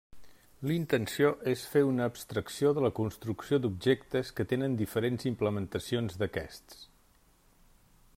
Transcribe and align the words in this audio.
La 0.69 0.71
intenció 0.75 1.27
és 1.51 1.65
fer 1.73 1.83
una 1.89 2.07
abstracció 2.11 2.71
de 2.77 2.85
la 2.85 2.91
construcció 3.01 3.59
d'objectes 3.65 4.31
que 4.39 4.47
tenen 4.53 4.79
diferents 4.81 5.29
implementacions 5.33 6.19
d'aquests. 6.23 6.81